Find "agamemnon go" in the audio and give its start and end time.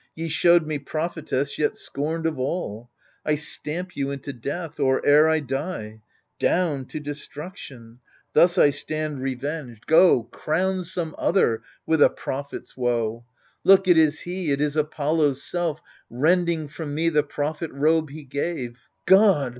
9.93-10.23